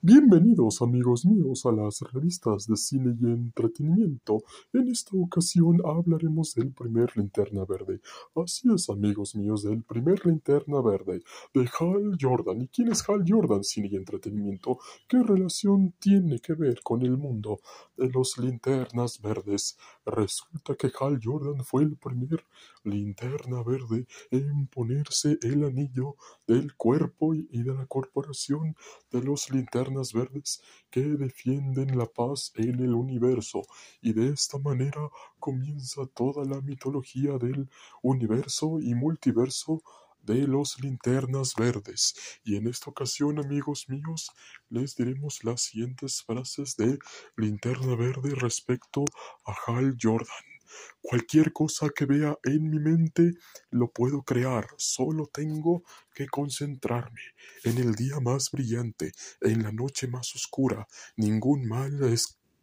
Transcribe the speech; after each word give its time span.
Bienvenidos 0.00 0.80
amigos 0.80 1.26
míos 1.26 1.66
a 1.66 1.72
las 1.72 2.02
revistas 2.12 2.68
de 2.68 2.76
cine 2.76 3.16
y 3.20 3.24
entretenimiento. 3.32 4.44
En 4.72 4.86
esta 4.86 5.16
ocasión 5.16 5.82
hablaremos 5.84 6.54
del 6.54 6.72
primer 6.72 7.16
linterna 7.16 7.64
verde. 7.64 8.00
Así 8.36 8.72
es 8.72 8.88
amigos 8.90 9.34
míos, 9.34 9.64
del 9.64 9.82
primer 9.82 10.24
linterna 10.24 10.80
verde 10.82 11.20
de 11.52 11.68
Hal 11.80 12.16
Jordan. 12.20 12.62
¿Y 12.62 12.68
quién 12.68 12.92
es 12.92 13.08
Hal 13.08 13.24
Jordan, 13.26 13.64
cine 13.64 13.88
y 13.90 13.96
entretenimiento? 13.96 14.78
¿Qué 15.08 15.20
relación 15.20 15.92
tiene 15.98 16.38
que 16.38 16.54
ver 16.54 16.80
con 16.84 17.02
el 17.02 17.16
mundo 17.16 17.58
de 17.96 18.08
los 18.08 18.38
linternas 18.38 19.20
verdes? 19.20 19.78
Resulta 20.06 20.76
que 20.76 20.92
Hal 21.00 21.18
Jordan 21.20 21.64
fue 21.64 21.82
el 21.82 21.96
primer 21.96 22.44
linterna 22.84 23.64
verde 23.64 24.06
en 24.30 24.68
ponerse 24.68 25.38
el 25.42 25.64
anillo 25.64 26.14
del 26.46 26.76
cuerpo 26.76 27.34
y 27.34 27.62
de 27.64 27.74
la 27.74 27.86
corporación 27.86 28.76
de 29.10 29.22
los 29.22 29.50
linternas 29.50 29.87
verdes 30.12 30.62
que 30.90 31.02
defienden 31.02 31.96
la 31.96 32.06
paz 32.06 32.52
en 32.56 32.80
el 32.80 32.94
universo 32.94 33.62
y 34.00 34.12
de 34.12 34.32
esta 34.32 34.58
manera 34.58 35.08
comienza 35.38 36.06
toda 36.06 36.44
la 36.44 36.60
mitología 36.60 37.38
del 37.38 37.68
universo 38.02 38.80
y 38.80 38.94
multiverso 38.94 39.82
de 40.22 40.46
los 40.46 40.78
linternas 40.80 41.54
verdes. 41.54 42.14
Y 42.44 42.56
en 42.56 42.68
esta 42.68 42.90
ocasión, 42.90 43.38
amigos 43.38 43.88
míos, 43.88 44.30
les 44.68 44.94
diremos 44.94 45.42
las 45.42 45.62
siguientes 45.62 46.22
frases 46.22 46.76
de 46.76 46.98
linterna 47.36 47.96
verde 47.96 48.34
respecto 48.34 49.04
a 49.46 49.54
Hal 49.66 49.96
Jordan. 50.00 50.57
Cualquier 51.00 51.52
cosa 51.52 51.88
que 51.94 52.06
vea 52.06 52.36
en 52.44 52.70
mi 52.70 52.78
mente 52.78 53.32
lo 53.70 53.90
puedo 53.90 54.22
crear, 54.22 54.66
solo 54.76 55.26
tengo 55.26 55.82
que 56.14 56.26
concentrarme. 56.26 57.20
En 57.64 57.78
el 57.78 57.94
día 57.94 58.20
más 58.20 58.50
brillante, 58.50 59.12
en 59.40 59.62
la 59.62 59.72
noche 59.72 60.08
más 60.08 60.34
oscura, 60.34 60.86
ningún 61.16 61.66
mal 61.66 62.00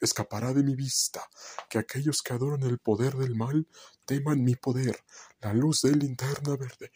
escapará 0.00 0.52
de 0.52 0.62
mi 0.62 0.74
vista. 0.74 1.22
Que 1.68 1.78
aquellos 1.78 2.22
que 2.22 2.32
adoran 2.32 2.62
el 2.62 2.78
poder 2.78 3.14
del 3.14 3.36
mal 3.36 3.66
teman 4.04 4.42
mi 4.42 4.56
poder, 4.56 4.96
la 5.40 5.52
luz 5.52 5.82
de 5.82 5.92
linterna 5.92 6.56
verde. 6.56 6.90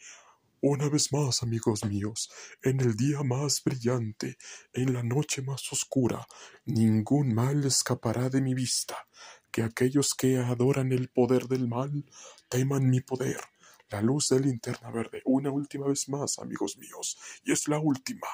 Una 0.59 0.89
vez 0.89 1.13
más, 1.13 1.43
amigos 1.43 1.85
míos, 1.85 2.31
en 2.63 2.81
el 2.81 2.95
día 2.95 3.21
más 3.21 3.63
brillante, 3.63 4.37
en 4.73 4.91
la 4.91 5.03
noche 5.03 5.43
más 5.43 5.71
oscura, 5.71 6.25
ningún 6.65 7.35
mal 7.35 7.63
escapará 7.63 8.29
de 8.29 8.41
mi 8.41 8.55
vista 8.55 9.07
que 9.57 9.63
aquellos 9.63 10.13
que 10.13 10.37
adoran 10.37 10.91
el 10.91 11.09
poder 11.09 11.47
del 11.47 11.67
mal 11.67 12.05
teman 12.47 12.91
mi 12.91 13.01
poder, 13.01 13.41
la 13.89 14.03
luz 14.03 14.27
de 14.27 14.39
linterna 14.39 14.91
verde. 14.91 15.23
Una 15.25 15.49
última 15.49 15.87
vez 15.87 16.07
más, 16.09 16.37
amigos 16.37 16.77
míos, 16.77 17.17
y 17.43 17.53
es 17.53 17.67
la 17.67 17.79
última. 17.79 18.27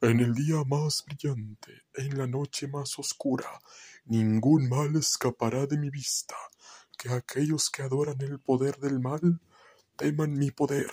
En 0.00 0.18
el 0.18 0.34
día 0.34 0.64
más 0.66 1.04
brillante, 1.06 1.84
en 1.94 2.18
la 2.18 2.26
noche 2.26 2.66
más 2.66 2.98
oscura, 2.98 3.46
ningún 4.04 4.68
mal 4.68 4.96
escapará 4.96 5.64
de 5.68 5.78
mi 5.78 5.90
vista, 5.90 6.34
que 6.98 7.10
aquellos 7.10 7.70
que 7.70 7.82
adoran 7.82 8.20
el 8.20 8.40
poder 8.40 8.78
del 8.78 8.98
mal 8.98 9.40
teman 9.94 10.36
mi 10.36 10.50
poder, 10.50 10.90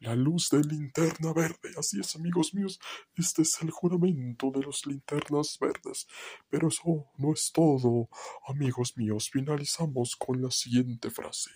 la 0.00 0.14
luz 0.14 0.48
de 0.50 0.60
linterna 0.60 1.32
verde. 1.32 1.70
Así 1.76 2.00
es, 2.00 2.16
amigos 2.16 2.54
míos, 2.54 2.80
este 3.16 3.42
es 3.42 3.60
el 3.62 3.70
juramento 3.70 4.50
de 4.50 4.62
los 4.62 4.86
linternas 4.86 5.58
verdes. 5.60 6.06
Pero 6.48 6.68
eso 6.68 7.06
no 7.16 7.32
es 7.32 7.50
todo, 7.52 8.08
amigos 8.46 8.96
míos. 8.96 9.30
Finalizamos 9.30 10.16
con 10.16 10.42
la 10.42 10.50
siguiente 10.50 11.10
frase. 11.10 11.50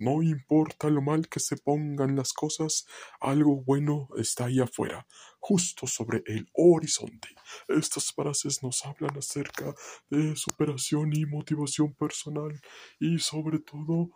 No 0.00 0.22
importa 0.22 0.88
lo 0.88 1.02
mal 1.02 1.28
que 1.28 1.40
se 1.40 1.58
pongan 1.58 2.16
las 2.16 2.32
cosas, 2.32 2.86
algo 3.20 3.62
bueno 3.62 4.08
está 4.16 4.46
ahí 4.46 4.58
afuera, 4.58 5.06
justo 5.38 5.86
sobre 5.86 6.22
el 6.24 6.48
horizonte. 6.54 7.28
Estas 7.68 8.10
frases 8.10 8.62
nos 8.62 8.82
hablan 8.86 9.18
acerca 9.18 9.74
de 10.08 10.34
superación 10.36 11.14
y 11.14 11.26
motivación 11.26 11.92
personal 11.92 12.58
y 12.98 13.18
sobre 13.18 13.58
todo 13.58 14.10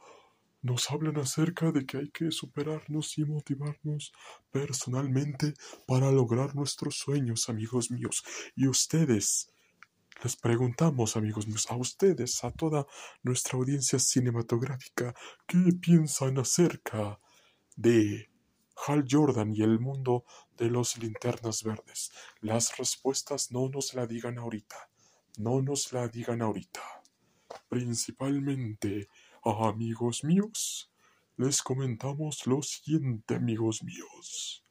nos 0.64 0.90
hablan 0.90 1.18
acerca 1.18 1.72
de 1.72 1.84
que 1.84 1.98
hay 1.98 2.08
que 2.08 2.30
superarnos 2.30 3.18
y 3.18 3.26
motivarnos 3.26 4.14
personalmente 4.50 5.52
para 5.86 6.10
lograr 6.10 6.56
nuestros 6.56 6.96
sueños, 6.96 7.50
amigos 7.50 7.90
míos. 7.90 8.24
Y 8.56 8.66
ustedes, 8.66 9.52
les 10.22 10.36
preguntamos, 10.36 11.18
amigos 11.18 11.46
míos, 11.46 11.66
a 11.68 11.76
ustedes, 11.76 12.42
a 12.44 12.50
toda 12.50 12.86
nuestra 13.22 13.58
audiencia 13.58 13.98
cinematográfica, 13.98 15.14
¿qué 15.46 15.58
piensan 15.78 16.38
acerca 16.38 17.20
de 17.76 18.30
Hal 18.86 19.04
Jordan 19.08 19.54
y 19.54 19.60
el 19.60 19.78
mundo 19.80 20.24
de 20.56 20.70
los 20.70 20.96
linternas 20.96 21.62
verdes? 21.62 22.10
Las 22.40 22.78
respuestas 22.78 23.52
no 23.52 23.68
nos 23.68 23.92
la 23.92 24.06
digan 24.06 24.38
ahorita, 24.38 24.88
no 25.36 25.60
nos 25.60 25.92
la 25.92 26.08
digan 26.08 26.40
ahorita. 26.40 26.80
Principalmente 27.68 29.08
Amigos 29.46 30.24
míos, 30.24 30.90
les 31.36 31.60
comentamos 31.60 32.46
lo 32.46 32.62
siguiente, 32.62 33.34
amigos 33.34 33.84
míos, 33.84 34.64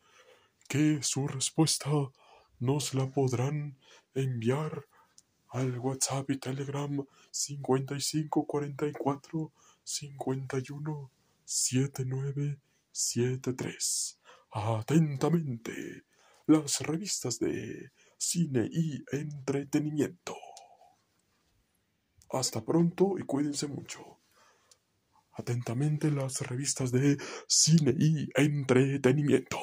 que 0.68 1.04
su 1.04 1.28
respuesta 1.28 1.92
nos 2.58 2.96
la 2.96 3.12
podrán 3.12 3.78
enviar 4.16 4.88
al 5.50 5.78
WhatsApp 5.78 6.32
y 6.32 6.40
Telegram 6.40 7.06
5544 7.30 9.54
51 9.84 11.12
7973. 11.46 14.20
Atentamente, 14.50 16.06
las 16.48 16.82
revistas 16.82 17.38
de 17.38 17.92
cine 18.18 18.68
y 18.72 19.04
entretenimiento. 19.12 20.36
Hasta 22.32 22.66
pronto 22.66 23.20
y 23.20 23.22
cuídense 23.22 23.68
mucho. 23.68 24.23
Atentamente 25.36 26.12
las 26.12 26.42
revistas 26.42 26.92
de 26.92 27.18
cine 27.48 27.94
y 27.98 28.30
entretenimiento. 28.36 29.60